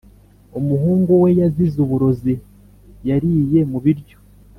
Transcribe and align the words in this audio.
umuhungu 0.59 1.11
weyazize 1.23 1.77
uburozi 1.85 2.33
yariye 3.09 3.59
mubiryo 3.71 4.17